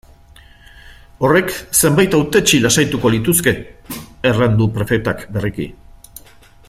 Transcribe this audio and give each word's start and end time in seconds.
Horrek 1.27 1.51
zenbait 1.81 2.17
hautetsi 2.19 2.61
lasaituko 2.63 3.11
lituzke, 3.17 3.55
erran 4.31 4.57
du 4.63 4.69
prefetak 4.79 5.23
berriki. 5.37 5.69